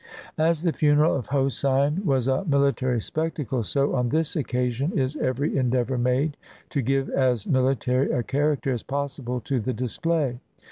[0.39, 5.55] As the funeral of Hosein was a military' spectacle, so, on this occasion, is every
[5.55, 6.37] endeavor made
[6.71, 10.39] to give as mili tary a character as possible to the display.